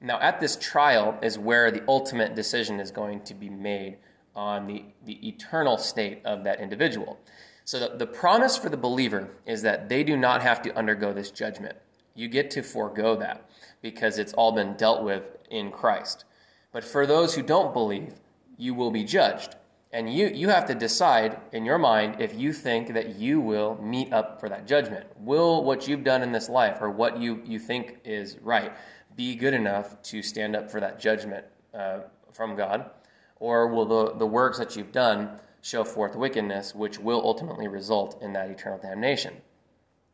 Now, 0.00 0.18
at 0.20 0.40
this 0.40 0.56
trial 0.56 1.18
is 1.22 1.38
where 1.38 1.70
the 1.70 1.82
ultimate 1.86 2.34
decision 2.34 2.80
is 2.80 2.90
going 2.90 3.20
to 3.24 3.34
be 3.34 3.50
made 3.50 3.98
on 4.34 4.66
the, 4.66 4.84
the 5.04 5.26
eternal 5.26 5.78
state 5.78 6.20
of 6.24 6.44
that 6.44 6.60
individual. 6.60 7.18
So 7.64 7.80
the, 7.80 7.96
the 7.96 8.06
promise 8.06 8.56
for 8.56 8.68
the 8.68 8.76
believer 8.76 9.28
is 9.46 9.62
that 9.62 9.88
they 9.88 10.04
do 10.04 10.16
not 10.16 10.42
have 10.42 10.60
to 10.62 10.76
undergo 10.76 11.12
this 11.12 11.30
judgment. 11.30 11.76
You 12.14 12.28
get 12.28 12.50
to 12.52 12.62
forego 12.62 13.16
that 13.16 13.48
because 13.80 14.18
it's 14.18 14.32
all 14.34 14.52
been 14.52 14.74
dealt 14.74 15.02
with 15.02 15.36
in 15.50 15.70
Christ. 15.70 16.24
But 16.72 16.84
for 16.84 17.06
those 17.06 17.34
who 17.34 17.42
don't 17.42 17.72
believe, 17.72 18.14
you 18.58 18.74
will 18.74 18.90
be 18.90 19.04
judged. 19.04 19.56
And 19.92 20.12
you, 20.12 20.26
you 20.26 20.48
have 20.48 20.66
to 20.66 20.74
decide 20.74 21.38
in 21.52 21.64
your 21.64 21.78
mind 21.78 22.16
if 22.18 22.34
you 22.34 22.52
think 22.52 22.92
that 22.94 23.14
you 23.14 23.40
will 23.40 23.80
meet 23.80 24.12
up 24.12 24.40
for 24.40 24.48
that 24.48 24.66
judgment. 24.66 25.06
Will 25.20 25.62
what 25.62 25.86
you've 25.86 26.02
done 26.02 26.22
in 26.22 26.32
this 26.32 26.48
life 26.48 26.78
or 26.80 26.90
what 26.90 27.18
you, 27.18 27.40
you 27.44 27.60
think 27.60 27.98
is 28.04 28.36
right 28.42 28.72
be 29.16 29.36
good 29.36 29.54
enough 29.54 30.02
to 30.02 30.20
stand 30.20 30.56
up 30.56 30.68
for 30.68 30.80
that 30.80 30.98
judgment 30.98 31.44
uh, 31.72 32.00
from 32.32 32.56
God? 32.56 32.90
Or 33.44 33.68
will 33.68 33.84
the, 33.84 34.14
the 34.16 34.26
works 34.26 34.58
that 34.58 34.74
you've 34.74 34.90
done 34.90 35.38
show 35.60 35.84
forth 35.84 36.16
wickedness, 36.16 36.74
which 36.74 36.98
will 36.98 37.20
ultimately 37.22 37.68
result 37.68 38.22
in 38.22 38.32
that 38.32 38.48
eternal 38.48 38.78
damnation? 38.78 39.34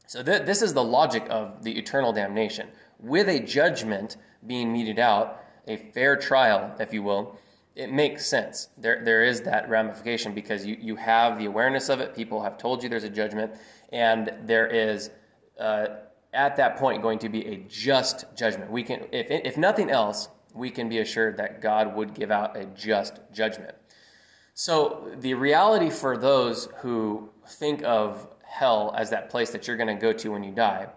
So, 0.08 0.20
th- 0.20 0.46
this 0.46 0.62
is 0.62 0.74
the 0.74 0.82
logic 0.82 1.28
of 1.30 1.62
the 1.62 1.78
eternal 1.78 2.12
damnation. 2.12 2.66
With 2.98 3.28
a 3.28 3.38
judgment 3.38 4.16
being 4.48 4.72
meted 4.72 4.98
out, 4.98 5.44
a 5.68 5.76
fair 5.76 6.16
trial, 6.16 6.74
if 6.80 6.92
you 6.92 7.04
will, 7.04 7.38
it 7.76 7.92
makes 7.92 8.26
sense. 8.26 8.70
There, 8.76 9.00
there 9.04 9.22
is 9.22 9.42
that 9.42 9.70
ramification 9.70 10.34
because 10.34 10.66
you, 10.66 10.76
you 10.80 10.96
have 10.96 11.38
the 11.38 11.46
awareness 11.46 11.88
of 11.88 12.00
it. 12.00 12.16
People 12.16 12.42
have 12.42 12.58
told 12.58 12.82
you 12.82 12.88
there's 12.88 13.04
a 13.04 13.08
judgment, 13.08 13.52
and 13.92 14.32
there 14.42 14.66
is, 14.66 15.10
uh, 15.60 15.86
at 16.34 16.56
that 16.56 16.78
point, 16.78 17.00
going 17.00 17.20
to 17.20 17.28
be 17.28 17.46
a 17.46 17.58
just 17.68 18.24
judgment. 18.36 18.72
We 18.72 18.82
can, 18.82 19.06
if, 19.12 19.28
if 19.30 19.56
nothing 19.56 19.88
else, 19.88 20.30
we 20.54 20.70
can 20.70 20.88
be 20.88 20.98
assured 20.98 21.36
that 21.36 21.60
God 21.60 21.94
would 21.94 22.14
give 22.14 22.30
out 22.30 22.56
a 22.56 22.66
just 22.66 23.20
judgment. 23.32 23.74
So, 24.54 25.10
the 25.18 25.34
reality 25.34 25.90
for 25.90 26.16
those 26.16 26.68
who 26.78 27.30
think 27.46 27.82
of 27.84 28.28
hell 28.42 28.94
as 28.96 29.10
that 29.10 29.30
place 29.30 29.50
that 29.50 29.66
you're 29.66 29.76
going 29.76 29.94
to 29.94 30.00
go 30.00 30.12
to 30.12 30.30
when 30.30 30.42
you 30.42 30.52
die 30.52 30.88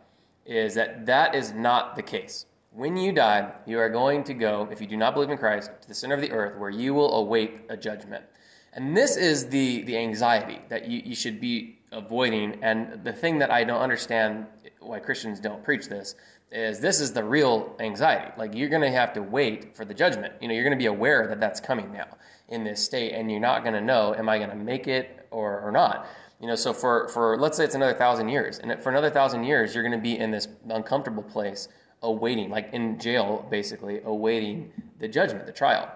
is 0.46 0.74
that 0.76 1.06
that 1.06 1.36
is 1.36 1.54
not 1.54 1.96
the 1.96 2.02
case. 2.02 2.46
When 2.72 2.98
you 2.98 3.14
die, 3.14 3.52
you 3.66 3.80
are 3.80 3.90
going 3.90 4.24
to 4.26 4.34
go, 4.34 4.68
if 4.72 4.82
you 4.82 4.88
do 4.88 4.98
not 4.98 5.14
believe 5.14 5.30
in 5.30 5.38
Christ, 5.38 5.72
to 5.82 5.88
the 5.88 5.94
center 5.94 6.16
of 6.16 6.22
the 6.22 6.32
earth 6.32 6.58
where 6.58 6.72
you 6.72 6.94
will 6.94 7.16
await 7.18 7.62
a 7.70 7.78
judgment. 7.78 8.26
And 8.74 8.98
this 8.98 9.16
is 9.16 9.48
the, 9.48 9.84
the 9.84 9.96
anxiety 9.96 10.60
that 10.70 10.88
you, 10.88 11.02
you 11.06 11.16
should 11.16 11.40
be 11.40 11.78
avoiding. 11.92 12.58
And 12.64 13.04
the 13.04 13.14
thing 13.14 13.38
that 13.40 13.52
I 13.52 13.64
don't 13.64 13.82
understand 13.82 14.48
why 14.80 15.00
Christians 15.00 15.40
don't 15.40 15.64
preach 15.64 15.88
this 15.88 16.16
is 16.54 16.80
this 16.80 17.02
is 17.02 17.12
the 17.12 17.24
real 17.24 17.76
anxiety. 17.80 18.32
Like 18.38 18.54
you're 18.54 18.70
going 18.70 18.84
to 18.84 18.92
have 18.92 19.12
to 19.14 19.24
wait 19.24 19.76
for 19.76 19.86
the 19.86 19.94
judgment. 19.94 20.34
You 20.40 20.48
know, 20.48 20.54
you're 20.54 20.64
going 20.64 20.78
to 20.78 20.82
be 20.82 20.86
aware 20.86 21.28
that 21.28 21.40
that's 21.40 21.60
coming 21.60 21.92
now 21.92 22.08
in 22.50 22.64
this 22.64 22.84
state, 22.84 23.14
and 23.14 23.32
you're 23.32 23.40
not 23.40 23.64
going 23.64 23.74
to 23.74 23.82
know, 23.82 24.14
am 24.14 24.30
I 24.30 24.38
going 24.38 24.52
to 24.52 24.56
make 24.56 24.88
it 24.88 25.28
or, 25.32 25.60
or 25.62 25.72
not? 25.72 26.06
You 26.40 26.48
know, 26.48 26.56
so 26.56 26.74
for, 26.74 27.08
for 27.08 27.38
let's 27.38 27.58
say 27.58 27.64
it's 27.64 27.76
another 27.76 27.94
thousand 27.94 28.30
years, 28.30 28.60
and 28.60 28.82
for 28.82 28.90
another 28.90 29.10
thousand 29.10 29.46
years, 29.46 29.74
you're 29.74 29.84
going 29.84 29.98
to 29.98 30.02
be 30.02 30.18
in 30.18 30.30
this 30.30 30.48
uncomfortable 30.70 31.24
place, 31.24 31.70
awaiting, 32.02 32.50
like 32.50 32.70
in 32.74 33.00
jail, 33.00 33.48
basically, 33.50 34.02
awaiting 34.04 34.72
the 35.00 35.08
judgment, 35.08 35.46
the 35.46 35.52
trial. 35.52 35.90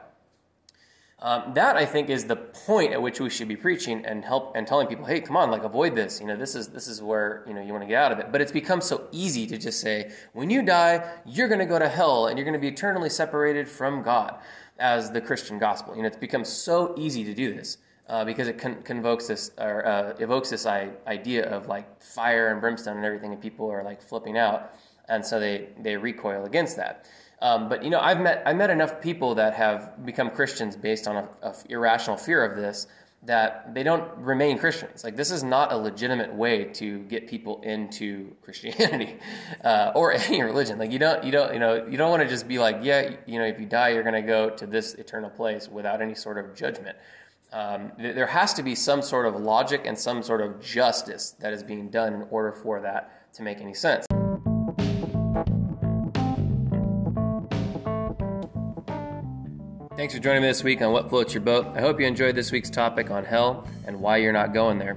Um, 1.20 1.54
that 1.56 1.76
I 1.76 1.86
think 1.86 2.12
is 2.12 2.26
the 2.26 2.36
point 2.36 2.94
at 2.94 3.02
which 3.02 3.20
we 3.20 3.32
should 3.32 3.48
be 3.48 3.56
preaching 3.56 4.06
and 4.06 4.24
help 4.24 4.56
and 4.56 4.68
telling 4.68 4.86
people, 4.86 5.04
hey, 5.04 5.20
come 5.20 5.36
on, 5.36 5.50
like 5.50 5.64
avoid 5.64 5.96
this. 5.96 6.22
You 6.22 6.28
know, 6.28 6.36
this 6.36 6.54
is 6.54 6.68
this 6.68 6.88
is 6.88 7.02
where 7.02 7.44
you 7.48 7.56
know 7.56 7.62
you 7.62 7.72
want 7.72 7.82
to 7.82 7.88
get 7.88 8.04
out 8.04 8.12
of 8.12 8.20
it. 8.20 8.32
But 8.32 8.40
it's 8.40 8.52
become 8.52 8.82
so 8.82 9.08
easy 9.12 9.48
to 9.48 9.58
just 9.58 9.80
say, 9.80 10.12
when 10.34 10.52
you 10.52 10.62
die, 10.62 11.12
you're 11.26 11.48
going 11.48 11.60
to 11.60 11.66
go 11.66 11.80
to 11.80 11.90
hell 11.90 12.28
and 12.28 12.38
you're 12.38 12.46
going 12.46 12.54
to 12.54 12.60
be 12.60 12.68
eternally 12.68 13.10
separated 13.10 13.68
from 13.68 14.04
God, 14.04 14.36
as 14.78 15.10
the 15.10 15.20
Christian 15.20 15.58
gospel. 15.58 15.96
You 15.96 16.04
know, 16.04 16.08
it's 16.08 16.18
become 16.18 16.46
so 16.46 16.94
easy 16.98 17.24
to 17.24 17.34
do 17.34 17.54
this. 17.54 17.80
Uh, 18.08 18.24
because 18.24 18.48
it 18.48 18.58
con- 18.58 18.82
convokes 18.84 19.28
this 19.28 19.52
or 19.58 19.86
uh, 19.86 20.16
evokes 20.20 20.50
this 20.50 20.66
I- 20.66 20.92
idea 21.08 21.50
of 21.50 21.68
like 21.68 22.02
fire 22.02 22.54
and 22.54 22.62
brimstone 22.62 22.96
and 22.96 23.06
everything, 23.06 23.34
and 23.34 23.42
people 23.42 23.70
are 23.70 23.84
like 23.84 24.02
flipping 24.02 24.38
out, 24.38 24.76
and 25.10 25.26
so 25.26 25.42
they 25.42 25.70
they 25.82 25.98
recoil 25.98 26.46
against 26.46 26.78
that. 26.78 27.06
Um, 27.42 27.70
but 27.70 27.84
you 27.84 27.90
know, 27.90 28.00
I've 28.00 28.20
met 28.20 28.42
I 28.46 28.54
met 28.54 28.70
enough 28.70 29.00
people 29.00 29.36
that 29.36 29.54
have 29.54 30.06
become 30.06 30.32
Christians 30.32 30.76
based 30.76 31.08
on 31.08 31.18
a, 31.18 31.30
a 31.44 31.56
irrational 31.70 32.18
fear 32.18 32.44
of 32.44 32.58
this 32.58 32.88
that 33.24 33.74
they 33.74 33.84
don't 33.84 34.10
remain 34.18 34.58
Christians. 34.58 35.04
Like 35.04 35.16
this 35.16 35.32
is 35.32 35.44
not 35.44 35.72
a 35.72 35.78
legitimate 35.78 36.34
way 36.34 36.66
to 36.66 37.00
get 37.04 37.28
people 37.28 37.62
into 37.62 38.36
Christianity 38.42 39.18
uh, 39.64 39.92
or 39.96 40.12
any 40.14 40.42
religion. 40.42 40.80
Like 40.80 40.92
you 40.92 41.00
don't 41.00 41.24
you 41.24 41.32
don't 41.32 41.54
you 41.54 41.60
know 41.60 41.86
you 41.86 41.98
don't 41.98 42.10
want 42.10 42.24
to 42.24 42.30
just 42.30 42.48
be 42.48 42.58
like 42.58 42.80
yeah 42.82 43.12
you 43.28 43.38
know 43.38 43.46
if 43.46 43.60
you 43.60 43.66
die 43.66 43.90
you're 43.90 44.04
going 44.04 44.16
to 44.16 44.28
go 44.28 44.50
to 44.50 44.66
this 44.66 44.96
eternal 44.96 45.30
place 45.30 45.68
without 45.68 46.02
any 46.02 46.16
sort 46.16 46.38
of 46.38 46.56
judgment. 46.56 46.98
Um, 47.54 47.94
there 47.98 48.28
has 48.28 48.54
to 48.56 48.64
be 48.64 48.76
some 48.76 49.02
sort 49.02 49.26
of 49.26 49.36
logic 49.36 49.84
and 49.86 49.98
some 49.98 50.22
sort 50.22 50.42
of 50.42 50.62
justice 50.62 51.32
that 51.40 51.54
is 51.54 51.64
being 51.64 51.90
done 51.90 52.14
in 52.14 52.24
order 52.30 52.52
for 52.52 52.82
that 52.82 53.34
to 53.36 53.44
make 53.44 53.60
any 53.60 53.74
sense. 53.74 54.07
Thanks 59.98 60.14
for 60.14 60.20
joining 60.20 60.44
me 60.44 60.48
this 60.48 60.64
week 60.64 60.84
on 60.84 60.92
What 60.92 61.10
Floats 61.10 61.34
Your 61.34 61.42
Boat. 61.42 61.76
I 61.76 61.82
hope 61.82 62.00
you 62.00 62.06
enjoyed 62.06 62.36
this 62.36 62.52
week's 62.52 62.70
topic 62.70 63.10
on 63.10 63.26
hell 63.26 63.68
and 63.88 64.00
why 64.00 64.18
you're 64.18 64.32
not 64.32 64.54
going 64.54 64.78
there. 64.78 64.96